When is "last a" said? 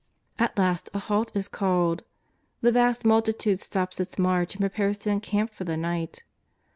0.57-0.97